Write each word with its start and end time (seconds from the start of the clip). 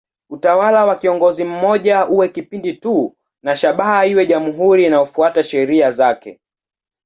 Utawala 0.29 0.85
wa 0.85 0.95
kiongozi 0.95 1.43
mmoja 1.43 2.07
uwe 2.07 2.27
kipindi 2.29 2.73
tu 2.73 3.15
na 3.43 3.55
shabaha 3.55 4.05
iwe 4.07 4.25
jamhuri 4.25 4.85
inayofuata 4.85 5.43
sheria 5.43 5.91
zake. 5.91 6.39